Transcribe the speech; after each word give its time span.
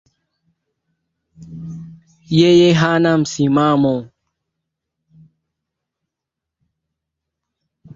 Yeye 2.39 2.73
hana 2.73 3.17
msimamo 3.17 4.09